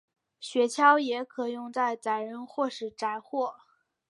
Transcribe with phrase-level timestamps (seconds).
[0.39, 3.53] 雪橇也可用在载人或是载货。